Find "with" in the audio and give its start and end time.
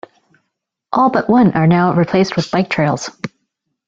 2.35-2.49